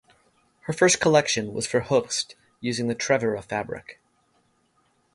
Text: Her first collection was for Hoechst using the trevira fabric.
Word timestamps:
Her 0.61 0.73
first 0.73 0.99
collection 0.99 1.53
was 1.53 1.67
for 1.67 1.81
Hoechst 1.81 2.33
using 2.59 2.87
the 2.87 2.95
trevira 2.95 3.43
fabric. 3.43 3.99